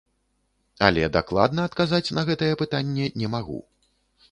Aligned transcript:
Але 0.87 1.09
дакладна 1.17 1.67
адказаць 1.69 2.13
на 2.19 2.25
гэтае 2.31 2.51
пытанне 2.65 3.13
не 3.21 3.33
магу. 3.37 3.63